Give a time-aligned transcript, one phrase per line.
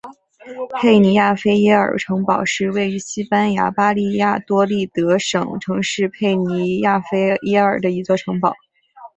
[0.81, 8.51] 佩尼亚菲耶尔城堡是位于西班牙巴利亚多利德省城市佩尼亚菲耶尔的一座城堡。